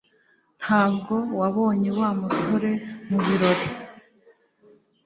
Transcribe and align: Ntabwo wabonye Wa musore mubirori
Ntabwo 0.61 1.13
wabonye 1.39 1.89
Wa 1.99 2.09
musore 2.19 2.71
mubirori 3.09 3.67